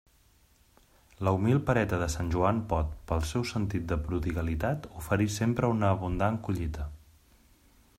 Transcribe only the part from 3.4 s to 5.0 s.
sentit de prodigalitat,